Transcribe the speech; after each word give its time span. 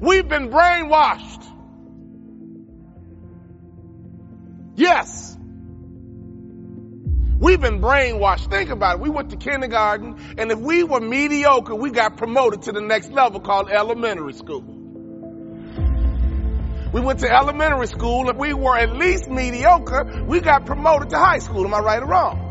We've 0.00 0.28
been 0.28 0.50
brainwashed. 0.50 1.44
Yes. 4.76 5.36
We've 7.38 7.60
been 7.60 7.80
brainwashed. 7.80 8.50
Think 8.50 8.70
about 8.70 8.96
it. 8.96 9.00
We 9.00 9.10
went 9.10 9.30
to 9.30 9.36
kindergarten, 9.36 10.16
and 10.38 10.50
if 10.50 10.58
we 10.58 10.82
were 10.84 11.00
mediocre, 11.00 11.74
we 11.74 11.90
got 11.90 12.16
promoted 12.16 12.62
to 12.62 12.72
the 12.72 12.80
next 12.80 13.10
level 13.10 13.40
called 13.40 13.70
elementary 13.70 14.32
school. 14.32 14.62
We 16.92 17.00
went 17.00 17.20
to 17.20 17.30
elementary 17.30 17.86
school. 17.86 18.28
If 18.28 18.36
we 18.36 18.54
were 18.54 18.76
at 18.76 18.96
least 18.96 19.28
mediocre, 19.28 20.24
we 20.26 20.40
got 20.40 20.64
promoted 20.64 21.10
to 21.10 21.18
high 21.18 21.38
school. 21.38 21.64
Am 21.64 21.74
I 21.74 21.80
right 21.80 22.02
or 22.02 22.06
wrong? 22.06 22.47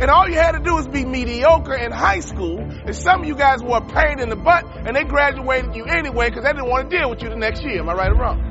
And 0.00 0.10
all 0.10 0.28
you 0.28 0.36
had 0.36 0.52
to 0.52 0.60
do 0.60 0.74
was 0.74 0.86
be 0.86 1.04
mediocre 1.04 1.74
in 1.74 1.90
high 1.90 2.20
school. 2.20 2.60
And 2.60 2.94
some 2.94 3.22
of 3.22 3.26
you 3.26 3.34
guys 3.34 3.62
were 3.62 3.78
a 3.78 3.86
pain 3.86 4.20
in 4.20 4.28
the 4.28 4.36
butt, 4.36 4.64
and 4.86 4.94
they 4.94 5.02
graduated 5.02 5.74
you 5.74 5.84
anyway 5.86 6.28
because 6.28 6.44
they 6.44 6.52
didn't 6.52 6.68
want 6.68 6.88
to 6.88 6.96
deal 6.96 7.10
with 7.10 7.20
you 7.22 7.30
the 7.30 7.36
next 7.36 7.62
year. 7.64 7.80
Am 7.80 7.88
I 7.88 7.94
right 7.94 8.12
or 8.12 8.14
wrong? 8.14 8.44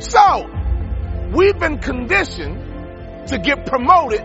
So, 0.00 0.50
we've 1.34 1.58
been 1.58 1.78
conditioned 1.78 3.28
to 3.28 3.38
get 3.38 3.64
promoted 3.66 4.20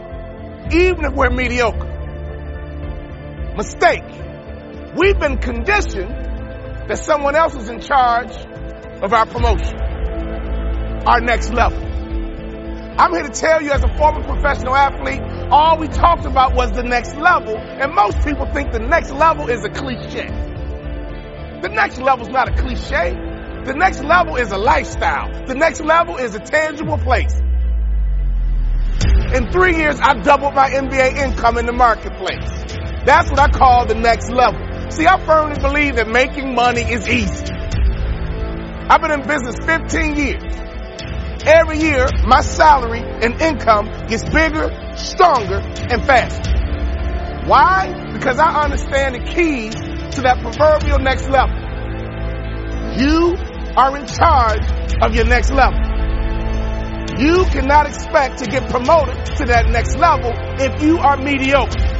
even 0.72 1.06
if 1.06 1.14
we're 1.14 1.30
mediocre. 1.30 1.94
Mistake. 3.56 4.04
We've 4.98 5.18
been 5.18 5.38
conditioned 5.38 6.10
that 6.90 6.98
someone 6.98 7.36
else 7.36 7.56
is 7.56 7.70
in 7.70 7.80
charge 7.80 8.36
of 9.02 9.14
our 9.14 9.26
promotion, 9.26 9.80
our 11.06 11.22
next 11.22 11.54
level. 11.54 11.87
I'm 12.98 13.14
here 13.14 13.24
to 13.24 13.30
tell 13.30 13.62
you 13.62 13.72
as 13.72 13.84
a 13.84 13.96
former 13.96 14.24
professional 14.24 14.76
athlete, 14.76 15.22
all 15.52 15.78
we 15.78 15.88
talked 15.88 16.26
about 16.26 16.56
was 16.56 16.72
the 16.72 16.82
next 16.82 17.16
level, 17.16 17.56
and 17.56 17.94
most 17.94 18.20
people 18.26 18.48
think 18.52 18.72
the 18.72 18.80
next 18.80 19.12
level 19.12 19.50
is 19.50 19.64
a 19.64 19.70
cliche. 19.70 20.26
The 21.62 21.70
next 21.70 22.00
level 22.00 22.26
is 22.26 22.32
not 22.32 22.50
a 22.50 22.56
cliche. 22.60 23.14
The 23.66 23.74
next 23.76 24.04
level 24.04 24.38
is 24.38 24.52
a 24.52 24.58
lifestyle. 24.58 25.46
The 25.46 25.54
next 25.54 25.82
level 25.82 26.18
is 26.18 26.34
a 26.34 26.40
tangible 26.40 26.98
place. 26.98 27.36
In 29.34 29.52
three 29.52 29.76
years, 29.76 30.00
I 30.02 30.16
doubled 30.16 30.56
my 30.56 30.70
NBA 30.70 31.18
income 31.18 31.60
in 31.60 31.68
the 31.68 31.74
marketplace. 31.74 32.50
That's 33.06 33.30
what 33.30 33.40
I 33.40 33.50
call 33.50 33.86
the 33.86 33.96
next 33.96 34.32
level. 34.32 34.90
See, 34.90 35.06
I 35.06 35.24
firmly 35.24 35.60
believe 35.60 35.98
that 35.98 36.08
making 36.08 36.56
money 36.56 36.82
is 36.82 37.08
easy. 37.08 37.46
I've 38.90 39.02
been 39.02 39.12
in 39.12 39.28
business 39.28 39.58
15 39.66 40.16
years. 40.16 40.67
Every 41.48 41.80
year, 41.80 42.06
my 42.26 42.42
salary 42.42 43.00
and 43.00 43.42
income 43.42 43.86
gets 44.08 44.26
bigger, 44.26 44.70
stronger, 44.98 45.60
and 45.60 46.04
faster. 46.04 46.52
Why? 47.46 48.12
Because 48.12 48.38
I 48.38 48.64
understand 48.64 49.16
the 49.16 49.20
keys 49.20 49.74
to 50.16 50.22
that 50.24 50.42
proverbial 50.42 51.00
next 51.00 51.30
level. 51.30 51.56
You 53.00 53.38
are 53.78 53.96
in 53.96 54.08
charge 54.08 54.68
of 55.02 55.16
your 55.16 55.24
next 55.24 55.52
level. 55.52 55.80
You 57.18 57.46
cannot 57.46 57.88
expect 57.88 58.40
to 58.40 58.46
get 58.46 58.70
promoted 58.70 59.16
to 59.38 59.46
that 59.46 59.68
next 59.70 59.96
level 59.96 60.34
if 60.60 60.84
you 60.84 60.98
are 60.98 61.16
mediocre. 61.16 61.97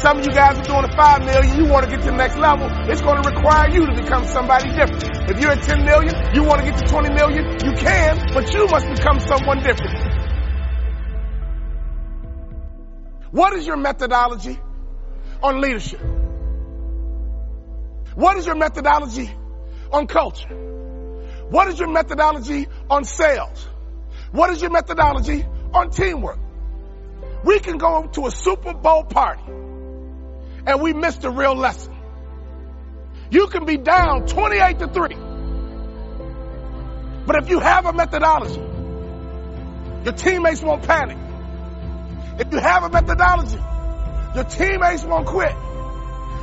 Some 0.00 0.20
of 0.20 0.24
you 0.24 0.32
guys 0.32 0.58
are 0.58 0.62
doing 0.62 0.84
a 0.84 0.96
five 0.96 1.26
million, 1.26 1.58
you 1.58 1.70
want 1.70 1.84
to 1.84 1.90
get 1.90 2.00
to 2.00 2.10
the 2.10 2.16
next 2.16 2.38
level, 2.38 2.70
it's 2.88 3.02
going 3.02 3.22
to 3.22 3.30
require 3.30 3.68
you 3.68 3.84
to 3.84 3.92
become 3.92 4.24
somebody 4.24 4.70
different. 4.70 5.04
If 5.28 5.38
you're 5.38 5.50
at 5.50 5.62
10 5.62 5.84
million, 5.84 6.14
you 6.34 6.42
want 6.42 6.64
to 6.64 6.70
get 6.70 6.78
to 6.78 6.86
20 6.86 7.12
million, 7.12 7.44
you 7.62 7.74
can, 7.74 8.32
but 8.32 8.50
you 8.54 8.66
must 8.66 8.88
become 8.88 9.20
someone 9.20 9.62
different. 9.62 9.98
What 13.30 13.52
is 13.52 13.66
your 13.66 13.76
methodology 13.76 14.58
on 15.42 15.60
leadership? 15.60 16.00
What 18.14 18.38
is 18.38 18.46
your 18.46 18.56
methodology 18.56 19.30
on 19.92 20.06
culture? 20.06 20.48
What 21.50 21.68
is 21.68 21.78
your 21.78 21.88
methodology 21.88 22.68
on 22.88 23.04
sales? 23.04 23.68
What 24.32 24.48
is 24.48 24.62
your 24.62 24.70
methodology 24.70 25.44
on 25.74 25.90
teamwork? 25.90 26.38
We 27.44 27.60
can 27.60 27.76
go 27.76 28.06
to 28.06 28.28
a 28.28 28.30
Super 28.30 28.72
Bowl 28.72 29.04
party 29.04 29.42
and 30.66 30.80
we 30.80 30.92
missed 30.92 31.24
a 31.24 31.30
real 31.30 31.54
lesson. 31.54 31.94
You 33.30 33.46
can 33.46 33.64
be 33.64 33.76
down 33.76 34.26
28 34.26 34.78
to 34.80 34.88
3. 34.88 35.14
But 37.26 37.42
if 37.42 37.48
you 37.48 37.60
have 37.60 37.86
a 37.86 37.92
methodology, 37.92 38.60
your 40.04 40.14
teammates 40.14 40.62
won't 40.62 40.82
panic. 40.86 41.18
If 42.40 42.52
you 42.52 42.58
have 42.58 42.84
a 42.84 42.90
methodology, 42.90 43.58
your 44.34 44.44
teammates 44.44 45.04
won't 45.04 45.26
quit. 45.26 45.52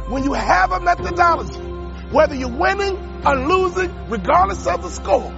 When 0.09 0.23
you 0.23 0.33
have 0.33 0.71
a 0.71 0.79
methodology, 0.79 1.59
whether 2.11 2.35
you're 2.35 2.49
winning 2.49 3.23
or 3.25 3.35
losing, 3.35 3.93
regardless 4.09 4.65
of 4.67 4.83
the 4.83 4.89
score, 4.89 5.33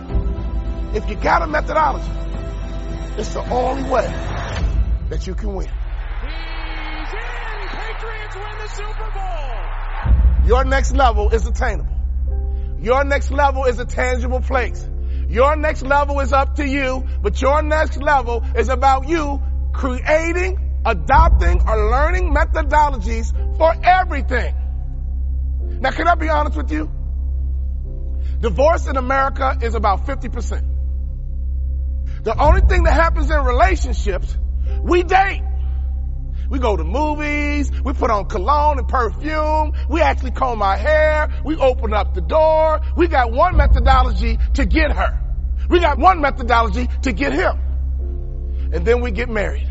if 0.94 1.10
you 1.10 1.16
got 1.16 1.42
a 1.42 1.48
methodology, 1.48 2.12
it's 3.18 3.34
the 3.34 3.50
only 3.50 3.90
way 3.90 4.08
that 5.10 5.26
you 5.26 5.34
can 5.34 5.56
win. 5.56 5.70
Patriots 8.00 8.36
win 8.36 8.58
the 8.58 8.68
Super 8.70 9.12
Bowl. 9.12 10.48
Your 10.48 10.64
next 10.64 10.94
level 10.94 11.30
is 11.32 11.46
attainable. 11.46 11.96
Your 12.80 13.04
next 13.04 13.30
level 13.30 13.66
is 13.66 13.78
a 13.80 13.86
tangible 13.86 14.40
place. 14.40 14.88
Your 15.28 15.58
next 15.58 15.82
level 15.82 16.22
is 16.22 16.32
up 16.32 16.56
to 16.56 16.68
you, 16.68 17.06
but 17.22 17.42
your 17.42 17.62
next 17.62 17.98
level 18.02 18.44
is 18.56 18.70
about 18.70 19.10
you 19.10 19.42
creating, 19.74 20.80
adopting, 20.86 21.62
or 21.68 21.90
learning 21.90 22.34
methodologies 22.34 23.34
for 23.58 23.74
everything. 23.84 24.56
Now, 25.82 25.92
can 25.92 26.08
I 26.08 26.16
be 26.16 26.30
honest 26.30 26.56
with 26.56 26.72
you? 26.72 26.90
Divorce 28.40 28.88
in 28.88 28.96
America 28.96 29.58
is 29.62 29.76
about 29.76 30.08
50%. 30.08 30.64
The 32.24 32.42
only 32.42 32.62
thing 32.62 32.84
that 32.84 32.94
happens 32.94 33.30
in 33.30 33.44
relationships, 33.44 34.38
we 34.82 35.04
date. 35.04 35.44
We 36.50 36.60
go 36.60 36.76
to 36.76 36.84
movies. 36.84 37.72
We 37.84 37.94
put 37.94 38.10
on 38.10 38.26
cologne 38.26 38.80
and 38.80 38.88
perfume. 38.88 39.74
We 39.90 40.02
actually 40.02 40.32
comb 40.32 40.62
our 40.62 40.78
hair. 40.78 41.30
We 41.46 41.56
open 41.58 41.94
up 41.94 42.14
the 42.14 42.22
door. 42.22 42.82
We 42.98 43.08
got 43.08 43.32
one 43.32 43.56
methodology 43.56 44.40
to 44.56 44.66
get 44.66 44.92
her. 44.92 45.20
We 45.70 45.80
got 45.80 46.00
one 46.00 46.22
methodology 46.22 46.88
to 47.04 47.12
get 47.12 47.34
him. 47.34 47.60
And 48.74 48.86
then 48.86 49.02
we 49.02 49.12
get 49.12 49.30
married. 49.30 49.68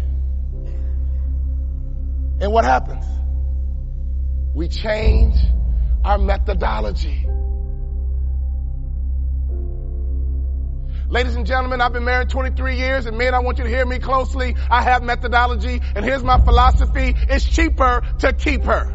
And 2.40 2.52
what 2.52 2.64
happens? 2.64 3.04
We 4.54 4.68
change 4.68 5.34
our 6.04 6.18
methodology. 6.18 7.26
Ladies 11.10 11.36
and 11.36 11.46
gentlemen, 11.46 11.80
I've 11.80 11.94
been 11.94 12.04
married 12.04 12.28
23 12.28 12.76
years 12.76 13.06
and 13.06 13.16
men, 13.16 13.32
I 13.32 13.38
want 13.38 13.56
you 13.56 13.64
to 13.64 13.70
hear 13.70 13.86
me 13.86 13.98
closely. 13.98 14.54
I 14.70 14.82
have 14.82 15.02
methodology 15.02 15.80
and 15.94 16.04
here's 16.04 16.22
my 16.22 16.38
philosophy. 16.38 17.14
It's 17.16 17.46
cheaper 17.46 18.02
to 18.19 18.32
keep 18.34 18.64
her. 18.64 18.94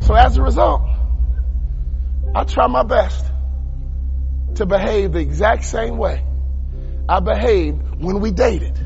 So 0.00 0.14
as 0.14 0.38
a 0.38 0.42
result, 0.42 0.80
I 2.34 2.44
try 2.44 2.68
my 2.68 2.84
best 2.84 3.26
to 4.54 4.64
behave 4.64 5.12
the 5.12 5.18
exact 5.18 5.64
same 5.64 5.98
way 5.98 6.24
I 7.06 7.20
behaved 7.20 8.00
when 8.00 8.20
we 8.20 8.30
dated 8.30 8.78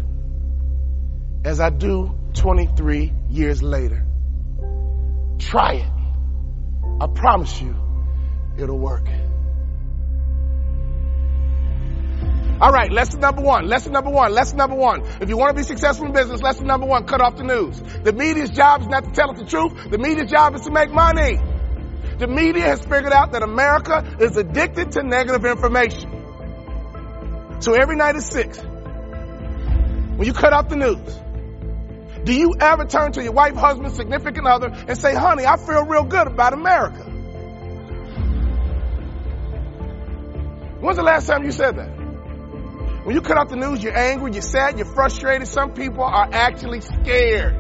as 1.45 1.61
I 1.61 1.71
do 1.71 2.19
23 2.35 3.13
years 3.31 3.63
later. 3.63 4.07
Try 5.49 5.75
it. 5.75 5.91
I 7.01 7.07
promise 7.07 7.61
you, 7.61 7.77
it'll 8.57 8.79
work. 8.79 9.07
All 12.61 12.71
right, 12.71 12.93
lesson 12.93 13.19
number 13.19 13.43
one, 13.43 13.67
lesson 13.67 13.93
number 13.93 14.11
one, 14.11 14.33
lesson 14.33 14.57
number 14.57 14.77
one. 14.77 15.03
If 15.21 15.29
you 15.29 15.37
want 15.37 15.51
to 15.51 15.61
be 15.61 15.65
successful 15.65 16.07
in 16.07 16.13
business, 16.13 16.41
lesson 16.43 16.69
number 16.69 16.87
one, 16.87 17.07
cut 17.07 17.21
off 17.21 17.37
the 17.37 17.43
news. 17.43 17.81
The 17.81 18.13
media's 18.13 18.51
job 18.51 18.83
is 18.83 18.87
not 18.87 19.03
to 19.03 19.11
tell 19.11 19.33
us 19.33 19.39
the 19.39 19.47
truth. 19.47 19.91
The 19.91 19.99
media's 19.99 20.31
job 20.31 20.55
is 20.55 20.61
to 20.63 20.71
make 20.71 20.93
money. 20.93 21.41
The 22.19 22.29
media 22.29 22.63
has 22.67 22.81
figured 22.81 23.13
out 23.13 23.33
that 23.33 23.43
America 23.43 24.17
is 24.21 24.37
addicted 24.37 24.93
to 24.93 25.03
negative 25.03 25.45
information. 25.45 26.09
So 27.59 27.75
every 27.75 27.97
night 27.97 28.15
at 28.15 28.23
six, 28.23 28.59
when 28.59 30.25
you 30.25 30.33
cut 30.33 30.53
off 30.53 30.69
the 30.69 30.77
news, 30.77 31.19
do 32.25 32.33
you 32.33 32.55
ever 32.61 32.85
turn 32.85 33.13
to 33.13 33.23
your 33.23 33.33
wife, 33.33 33.55
husband, 33.55 33.95
significant 33.95 34.47
other 34.47 34.69
and 34.69 34.97
say, 34.97 35.15
honey, 35.15 35.45
I 35.45 35.57
feel 35.57 35.85
real 35.85 36.05
good 36.05 36.27
about 36.27 36.53
America? 36.53 37.03
When's 40.81 40.97
the 40.97 41.03
last 41.03 41.27
time 41.27 41.45
you 41.45 41.53
said 41.53 41.77
that? 41.77 42.03
When 43.05 43.17
you 43.17 43.21
cut 43.21 43.37
off 43.37 43.49
the 43.49 43.57
news, 43.57 43.83
you're 43.83 43.97
angry, 43.97 44.33
you're 44.33 44.43
sad, 44.43 44.79
you're 44.79 44.87
frustrated. 44.87 45.49
Some 45.49 45.75
people 45.75 46.05
are 46.05 46.29
actually 46.33 46.81
scared. 46.81 47.55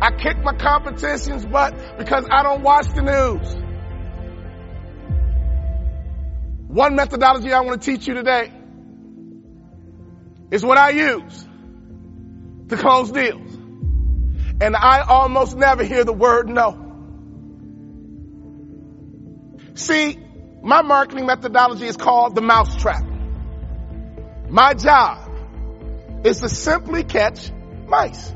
I 0.00 0.10
kick 0.12 0.38
my 0.42 0.54
competition's 0.54 1.46
butt 1.46 1.74
because 1.98 2.26
I 2.30 2.42
don't 2.42 2.62
watch 2.62 2.86
the 2.94 3.02
news. 3.02 3.54
One 6.68 6.96
methodology 6.96 7.52
I 7.52 7.60
want 7.60 7.82
to 7.82 7.90
teach 7.90 8.06
you 8.06 8.14
today 8.14 8.52
is 10.50 10.64
what 10.64 10.78
I 10.78 10.90
use 10.90 11.46
to 12.68 12.76
close 12.76 13.10
deals. 13.10 13.47
And 14.60 14.74
I 14.74 15.00
almost 15.00 15.56
never 15.56 15.84
hear 15.84 16.04
the 16.04 16.12
word 16.12 16.48
no. 16.48 16.86
See, 19.74 20.18
my 20.62 20.82
marketing 20.82 21.26
methodology 21.26 21.86
is 21.86 21.96
called 21.96 22.34
the 22.34 22.40
mousetrap. 22.40 23.04
My 24.48 24.74
job 24.74 25.30
is 26.24 26.40
to 26.40 26.48
simply 26.48 27.04
catch 27.04 27.50
mice. 27.86 28.34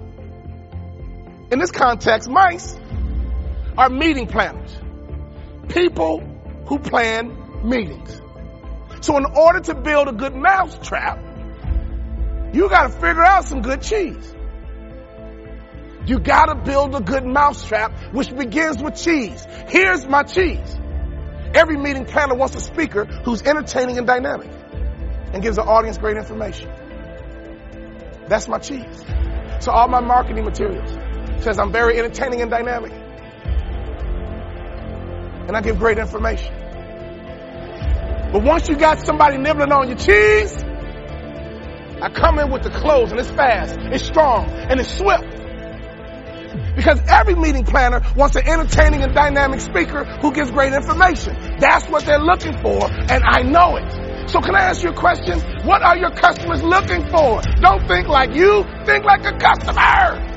In 1.50 1.58
this 1.58 1.72
context, 1.72 2.28
mice 2.28 2.76
are 3.76 3.90
meeting 3.90 4.28
planners. 4.28 4.78
People 5.68 6.20
who 6.66 6.78
plan 6.78 7.68
meetings. 7.68 8.20
So 9.00 9.16
in 9.16 9.24
order 9.24 9.60
to 9.60 9.74
build 9.74 10.08
a 10.08 10.12
good 10.12 10.34
mousetrap, 10.34 11.18
you 12.52 12.68
gotta 12.68 12.90
figure 12.90 13.24
out 13.24 13.44
some 13.44 13.62
good 13.62 13.82
cheese. 13.82 14.31
You 16.06 16.18
gotta 16.18 16.56
build 16.56 16.94
a 16.94 17.00
good 17.00 17.24
mousetrap, 17.24 17.92
which 18.12 18.34
begins 18.34 18.82
with 18.82 18.96
cheese. 18.96 19.46
Here's 19.68 20.06
my 20.06 20.24
cheese. 20.24 20.78
Every 21.54 21.76
meeting 21.76 22.06
planner 22.06 22.34
wants 22.34 22.56
a 22.56 22.60
speaker 22.60 23.04
who's 23.04 23.42
entertaining 23.42 23.98
and 23.98 24.06
dynamic 24.06 24.50
and 25.32 25.42
gives 25.42 25.56
the 25.56 25.62
audience 25.62 25.98
great 25.98 26.16
information. 26.16 26.70
That's 28.26 28.48
my 28.48 28.58
cheese. 28.58 29.04
So 29.60 29.70
all 29.70 29.86
my 29.88 30.00
marketing 30.00 30.44
materials 30.44 30.90
says 31.44 31.58
I'm 31.58 31.70
very 31.70 31.98
entertaining 31.98 32.40
and 32.40 32.50
dynamic. 32.50 32.92
And 35.46 35.56
I 35.56 35.60
give 35.60 35.78
great 35.78 35.98
information. 35.98 36.52
But 38.32 38.42
once 38.42 38.68
you 38.68 38.76
got 38.76 38.98
somebody 39.00 39.36
nibbling 39.36 39.72
on 39.72 39.88
your 39.88 39.98
cheese, 39.98 40.64
I 42.00 42.08
come 42.12 42.38
in 42.38 42.50
with 42.50 42.62
the 42.62 42.70
clothes 42.70 43.12
and 43.12 43.20
it's 43.20 43.30
fast, 43.30 43.76
it's 43.78 44.04
strong, 44.04 44.48
and 44.48 44.80
it's 44.80 44.96
swift. 44.96 45.41
Because 46.74 47.00
every 47.06 47.34
meeting 47.34 47.64
planner 47.64 48.00
wants 48.16 48.36
an 48.36 48.48
entertaining 48.48 49.02
and 49.02 49.14
dynamic 49.14 49.60
speaker 49.60 50.04
who 50.04 50.32
gives 50.32 50.50
great 50.50 50.72
information. 50.72 51.36
That's 51.58 51.86
what 51.88 52.04
they're 52.04 52.18
looking 52.18 52.58
for, 52.62 52.90
and 52.90 53.22
I 53.24 53.42
know 53.42 53.76
it. 53.76 54.30
So 54.30 54.40
can 54.40 54.54
I 54.54 54.62
ask 54.62 54.82
you 54.82 54.90
a 54.90 54.94
question? 54.94 55.40
What 55.66 55.82
are 55.82 55.96
your 55.96 56.10
customers 56.10 56.62
looking 56.62 57.06
for? 57.08 57.42
Don't 57.60 57.86
think 57.86 58.08
like 58.08 58.34
you, 58.34 58.64
think 58.86 59.04
like 59.04 59.24
a 59.26 59.36
customer. 59.36 60.28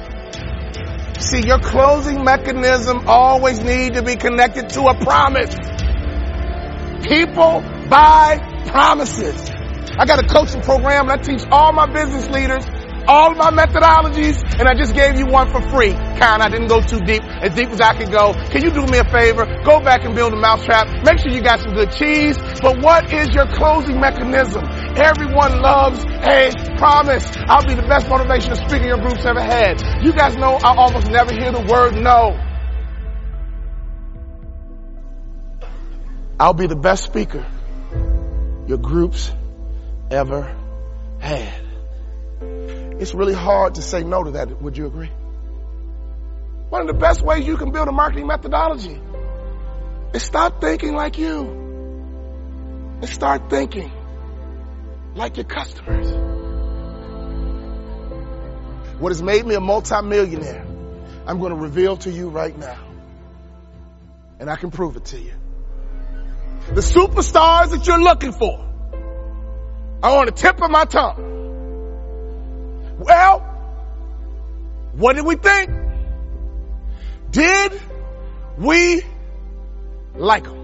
See, 1.20 1.48
your 1.48 1.60
closing 1.60 2.24
mechanism 2.24 3.08
always 3.08 3.62
need 3.62 3.94
to 3.94 4.04
be 4.04 4.16
connected 4.16 4.70
to 4.70 4.88
a 4.88 4.96
promise. 4.96 5.56
People 7.08 7.62
buy 7.88 8.64
promises. 8.68 9.50
I 9.98 10.06
got 10.06 10.20
a 10.22 10.28
coaching 10.28 10.62
program 10.62 11.10
and 11.10 11.12
I 11.12 11.24
teach 11.24 11.48
all 11.50 11.72
my 11.72 11.86
business 11.86 12.28
leaders 12.30 12.66
all 13.08 13.32
of 13.32 13.38
my 13.38 13.52
methodologies 13.52 14.42
and 14.60 14.68
I 14.68 14.74
just 14.76 14.96
gave 14.96 15.18
you 15.18 15.26
one 15.28 15.50
for 15.52 15.62
free. 15.70 15.94
Kind, 15.94 16.42
I 16.42 16.50
didn't 16.50 16.68
go 16.68 16.82
too 16.82 17.00
deep, 17.00 17.24
as 17.24 17.54
deep 17.54 17.70
as 17.70 17.82
I 17.82 17.94
could 17.96 18.12
go. 18.12 18.34
Can 18.34 18.64
you 18.64 18.72
do 18.72 18.86
me 18.86 18.98
a 18.98 19.06
favor? 19.06 19.46
Go 19.64 19.80
back 19.80 20.06
and 20.06 20.16
build 20.16 20.34
a 20.34 20.36
mousetrap. 20.36 20.88
Make 21.04 21.20
sure 21.20 21.32
you 21.32 21.42
got 21.42 21.60
some 21.60 21.74
good 21.74 21.92
cheese. 21.92 22.38
But 22.62 22.82
what 22.82 23.12
is 23.14 23.30
your 23.34 23.48
closing 23.48 24.00
mechanism? 24.00 24.64
Everyone 24.96 25.62
loves 25.62 26.04
a 26.06 26.52
promise. 26.78 27.26
I'll 27.48 27.66
be 27.66 27.76
the 27.76 27.88
best 27.88 28.08
motivational 28.08 28.58
speaker 28.68 28.86
your 28.86 29.00
group's 29.00 29.26
ever 29.26 29.42
had. 29.42 29.82
You 30.04 30.14
guys 30.14 30.36
know 30.38 30.56
I 30.56 30.76
almost 30.76 31.08
never 31.08 31.34
hear 31.34 31.52
the 31.52 31.66
word 31.70 31.96
no. 31.96 32.40
I'll 36.40 36.54
be 36.54 36.68
the 36.68 36.76
best 36.76 37.04
speaker 37.04 37.46
your 38.68 38.78
groups 38.78 39.32
ever 40.12 40.56
had. 41.20 41.65
It's 43.00 43.14
really 43.14 43.34
hard 43.34 43.76
to 43.76 43.82
say 43.82 44.04
no 44.04 44.24
to 44.24 44.32
that. 44.32 44.62
Would 44.62 44.78
you 44.78 44.88
agree? 44.88 45.12
One 46.70 46.82
of 46.82 46.88
the 46.88 46.94
best 46.94 47.22
ways 47.22 47.46
you 47.46 47.58
can 47.58 47.72
build 47.72 47.88
a 47.88 47.92
marketing 47.92 48.28
methodology 48.28 49.00
is 50.14 50.24
stop 50.24 50.62
thinking 50.62 50.96
like 50.96 51.18
you 51.18 51.66
and 53.02 53.10
start 53.10 53.50
thinking 53.50 53.92
like 55.14 55.38
your 55.38 55.46
customers. 55.46 56.08
What 59.00 59.10
has 59.10 59.22
made 59.22 59.46
me 59.46 59.56
a 59.56 59.60
multimillionaire, 59.60 60.66
I'm 61.28 61.40
going 61.40 61.52
to 61.52 61.60
reveal 61.60 61.98
to 61.98 62.12
you 62.12 62.30
right 62.30 62.58
now. 62.58 62.80
And 64.40 64.50
I 64.50 64.56
can 64.56 64.72
prove 64.72 64.96
it 64.96 65.06
to 65.06 65.20
you. 65.20 65.34
The 66.74 66.82
superstars 66.82 67.72
that 67.72 67.86
you're 67.86 68.02
looking 68.02 68.32
for 68.32 68.60
are 70.02 70.20
on 70.20 70.26
the 70.26 70.32
tip 70.32 70.62
of 70.62 70.72
my 70.72 70.86
tongue. 70.86 71.35
Well, 72.98 73.40
what 74.94 75.16
did 75.16 75.26
we 75.26 75.36
think? 75.36 75.70
Did 77.32 77.82
we 78.58 79.04
like 80.16 80.46
them? 80.46 80.62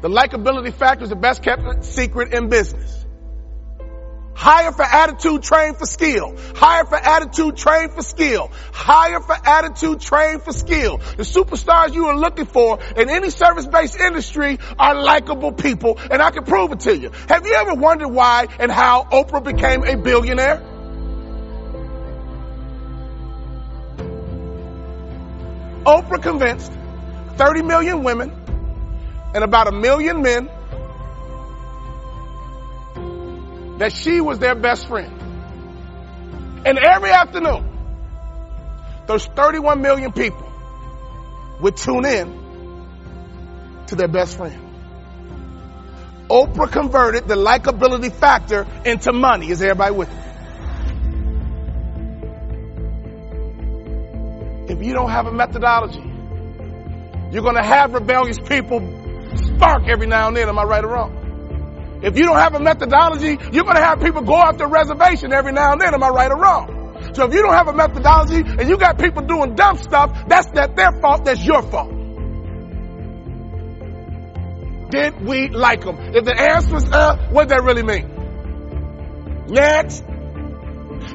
The 0.00 0.08
likability 0.08 0.72
factor 0.72 1.04
is 1.04 1.10
the 1.10 1.16
best 1.16 1.42
kept 1.42 1.84
secret 1.84 2.32
in 2.32 2.48
business. 2.48 3.04
Hire 4.34 4.72
for 4.72 4.82
attitude, 4.84 5.42
train 5.42 5.74
for 5.74 5.86
skill. 5.86 6.34
Hire 6.54 6.84
for 6.86 6.96
attitude, 6.96 7.56
train 7.56 7.90
for 7.90 8.02
skill. 8.02 8.50
Hire 8.72 9.20
for 9.20 9.36
attitude, 9.44 10.00
train 10.00 10.40
for 10.40 10.52
skill. 10.52 10.98
The 10.98 11.24
superstars 11.24 11.94
you 11.94 12.06
are 12.06 12.16
looking 12.16 12.46
for 12.46 12.78
in 12.96 13.10
any 13.10 13.30
service-based 13.30 13.98
industry 14.00 14.58
are 14.78 14.94
likable 14.94 15.52
people, 15.52 15.98
and 16.10 16.22
I 16.22 16.30
can 16.30 16.44
prove 16.44 16.72
it 16.72 16.80
to 16.80 16.96
you. 16.96 17.10
Have 17.28 17.46
you 17.46 17.52
ever 17.52 17.74
wondered 17.74 18.08
why 18.08 18.46
and 18.58 18.70
how 18.70 19.04
Oprah 19.04 19.44
became 19.44 19.84
a 19.84 19.96
billionaire? 19.96 20.62
Oprah 25.84 26.22
convinced 26.22 26.72
30 27.36 27.62
million 27.62 28.04
women 28.04 28.30
and 29.34 29.44
about 29.44 29.66
a 29.66 29.72
million 29.72 30.22
men 30.22 30.50
that 33.80 33.92
she 33.94 34.20
was 34.20 34.38
their 34.38 34.54
best 34.54 34.86
friend. 34.88 35.10
And 36.66 36.78
every 36.78 37.10
afternoon, 37.12 37.64
those 39.06 39.24
31 39.24 39.80
million 39.80 40.12
people 40.12 40.46
would 41.62 41.78
tune 41.78 42.04
in 42.04 42.26
to 43.86 43.96
their 43.96 44.06
best 44.06 44.36
friend. 44.36 44.60
Oprah 46.28 46.70
converted 46.70 47.26
the 47.26 47.36
likability 47.36 48.12
factor 48.12 48.66
into 48.84 49.14
money. 49.14 49.48
Is 49.48 49.62
everybody 49.62 49.94
with 49.94 50.10
me? 50.10 50.20
If 54.74 54.82
you 54.82 54.92
don't 54.92 55.08
have 55.10 55.26
a 55.26 55.32
methodology, 55.32 56.04
you're 57.32 57.42
going 57.42 57.56
to 57.56 57.64
have 57.64 57.94
rebellious 57.94 58.38
people 58.38 58.80
spark 59.36 59.88
every 59.88 60.06
now 60.06 60.28
and 60.28 60.36
then. 60.36 60.50
Am 60.50 60.58
I 60.58 60.64
right 60.64 60.84
or 60.84 60.88
wrong? 60.88 61.19
If 62.02 62.16
you 62.16 62.24
don't 62.24 62.38
have 62.38 62.54
a 62.54 62.60
methodology, 62.60 63.38
you're 63.52 63.64
going 63.64 63.76
to 63.76 63.84
have 63.84 64.00
people 64.00 64.22
go 64.22 64.34
off 64.34 64.56
the 64.56 64.66
reservation 64.66 65.32
every 65.32 65.52
now 65.52 65.72
and 65.72 65.80
then. 65.80 65.94
Am 65.94 66.02
I 66.02 66.08
right 66.08 66.30
or 66.30 66.38
wrong? 66.38 67.12
So 67.14 67.26
if 67.26 67.34
you 67.34 67.42
don't 67.42 67.54
have 67.54 67.68
a 67.68 67.72
methodology 67.72 68.42
and 68.46 68.68
you 68.68 68.76
got 68.78 68.98
people 68.98 69.22
doing 69.22 69.54
dumb 69.54 69.76
stuff, 69.78 70.28
that's 70.28 70.48
not 70.52 70.76
their 70.76 70.92
fault. 71.00 71.24
That's 71.24 71.44
your 71.44 71.62
fault. 71.62 71.90
Did 74.90 75.20
we 75.24 75.48
like 75.48 75.82
them? 75.82 75.96
If 76.14 76.24
the 76.24 76.34
answer 76.38 76.76
is 76.76 76.84
uh, 76.90 77.16
what 77.30 77.48
does 77.48 77.58
that 77.58 77.64
really 77.64 77.82
mean? 77.82 79.46
Next. 79.48 80.04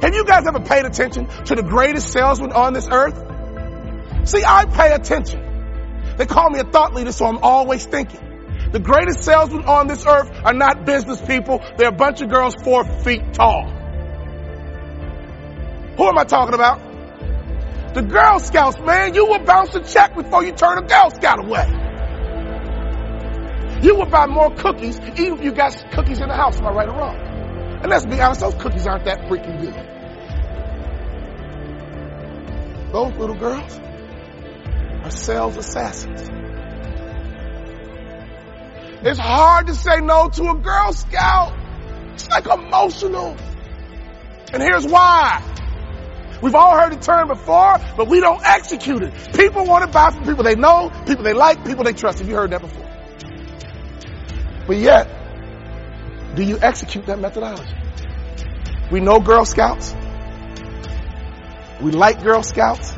Have 0.01 0.13
you 0.13 0.25
guys 0.25 0.45
ever 0.47 0.59
paid 0.59 0.85
attention 0.85 1.27
to 1.45 1.55
the 1.55 1.63
greatest 1.63 2.11
salesman 2.11 2.51
on 2.51 2.73
this 2.73 2.87
earth? 2.91 3.15
See, 4.27 4.43
I 4.45 4.65
pay 4.65 4.91
attention. 4.93 6.15
They 6.17 6.25
call 6.25 6.49
me 6.49 6.59
a 6.59 6.63
thought 6.63 6.93
leader, 6.93 7.11
so 7.11 7.25
I'm 7.25 7.39
always 7.39 7.85
thinking. 7.85 8.19
The 8.71 8.79
greatest 8.79 9.23
salesmen 9.23 9.65
on 9.65 9.87
this 9.87 10.05
earth 10.05 10.31
are 10.43 10.53
not 10.53 10.85
business 10.85 11.21
people. 11.21 11.61
They're 11.77 11.89
a 11.89 11.91
bunch 11.91 12.21
of 12.21 12.29
girls 12.29 12.55
four 12.63 12.83
feet 13.01 13.33
tall. 13.33 13.63
Who 15.97 16.07
am 16.07 16.17
I 16.17 16.25
talking 16.25 16.53
about? 16.53 16.81
The 17.93 18.01
Girl 18.01 18.39
Scouts, 18.39 18.77
man. 18.81 19.13
You 19.13 19.25
will 19.25 19.39
bounce 19.39 19.73
a 19.75 19.81
check 19.81 20.15
before 20.15 20.43
you 20.43 20.51
turn 20.51 20.79
a 20.79 20.81
Girl 20.81 21.09
Scout 21.11 21.45
away. 21.45 21.65
You 23.81 23.95
will 23.95 24.07
buy 24.07 24.25
more 24.25 24.53
cookies 24.55 24.99
even 24.99 25.37
if 25.37 25.43
you 25.43 25.51
got 25.53 25.73
cookies 25.93 26.19
in 26.19 26.27
the 26.27 26.35
house. 26.35 26.57
Am 26.57 26.67
I 26.67 26.71
right 26.71 26.89
or 26.89 26.97
wrong? 26.97 27.15
And 27.81 27.89
let's 27.89 28.05
be 28.05 28.19
honest, 28.19 28.41
those 28.41 28.55
cookies 28.55 28.87
aren't 28.87 29.05
that 29.05 29.19
freaking 29.29 29.61
good. 29.61 29.75
Those 32.91 33.13
little 33.17 33.35
girls 33.35 33.79
are 35.03 35.11
sales 35.11 35.55
assassins. 35.55 36.29
It's 39.01 39.19
hard 39.19 39.67
to 39.67 39.75
say 39.75 39.99
no 40.01 40.29
to 40.29 40.49
a 40.51 40.55
Girl 40.55 40.93
Scout. 40.93 41.53
It's 42.13 42.29
like 42.29 42.47
emotional. 42.47 43.35
And 44.53 44.61
here's 44.61 44.85
why. 44.85 45.43
We've 46.41 46.55
all 46.55 46.77
heard 46.77 46.93
the 46.93 46.99
term 46.99 47.27
before, 47.27 47.77
but 47.97 48.07
we 48.07 48.19
don't 48.19 48.41
execute 48.43 49.01
it. 49.03 49.13
People 49.33 49.65
want 49.65 49.85
to 49.85 49.91
buy 49.91 50.11
from 50.11 50.25
people 50.25 50.43
they 50.43 50.55
know, 50.55 50.91
people 51.05 51.23
they 51.23 51.33
like, 51.33 51.65
people 51.65 51.83
they 51.83 51.93
trust. 51.93 52.19
Have 52.19 52.27
you 52.27 52.35
heard 52.35 52.51
that 52.51 52.61
before? 52.61 52.85
But 54.67 54.77
yet, 54.77 56.35
do 56.35 56.43
you 56.43 56.57
execute 56.61 57.05
that 57.05 57.19
methodology? 57.19 57.73
We 58.91 58.99
know 58.99 59.19
Girl 59.19 59.45
Scouts. 59.45 59.95
We 61.81 61.91
like 61.91 62.23
Girl 62.23 62.43
Scouts. 62.43 62.93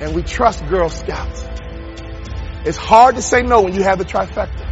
And 0.00 0.14
we 0.14 0.22
trust 0.22 0.66
Girl 0.68 0.88
Scouts. 0.88 1.44
It's 2.64 2.76
hard 2.76 3.16
to 3.16 3.22
say 3.22 3.42
no 3.42 3.62
when 3.62 3.74
you 3.74 3.82
have 3.82 3.98
the 3.98 4.04
trifecta. 4.04 4.66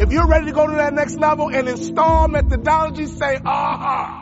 If 0.00 0.12
you're 0.12 0.28
ready 0.28 0.46
to 0.46 0.52
go 0.52 0.66
to 0.66 0.74
that 0.76 0.94
next 0.94 1.16
level 1.16 1.50
and 1.52 1.68
install 1.68 2.28
methodology, 2.28 3.06
say, 3.06 3.40
aha. 3.44 4.17